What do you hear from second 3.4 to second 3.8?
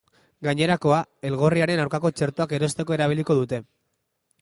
dute.